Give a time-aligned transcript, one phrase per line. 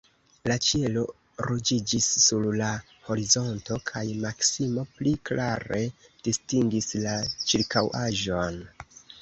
[0.49, 1.01] La ĉielo
[1.47, 2.69] ruĝiĝis sur la
[3.09, 5.83] horizonto, kaj Maksimo pli klare
[6.29, 7.17] distingis la
[7.53, 8.63] ĉirkaŭaĵon.